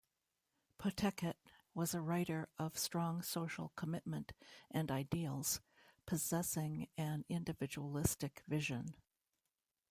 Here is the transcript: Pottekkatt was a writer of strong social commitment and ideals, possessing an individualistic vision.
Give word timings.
Pottekkatt 0.79 1.35
was 1.75 1.93
a 1.93 2.01
writer 2.01 2.49
of 2.57 2.75
strong 2.75 3.21
social 3.21 3.71
commitment 3.75 4.31
and 4.71 4.89
ideals, 4.89 5.61
possessing 6.07 6.87
an 6.97 7.23
individualistic 7.29 8.41
vision. 8.47 8.95